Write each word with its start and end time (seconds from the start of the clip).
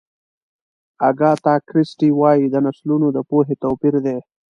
اګاتا 1.09 1.53
کریسټي 1.69 2.09
وایي 2.19 2.45
د 2.49 2.55
نسلونو 2.65 3.07
د 3.15 3.17
پوهې 3.29 3.55
توپیر 3.63 3.95
دی. 4.05 4.17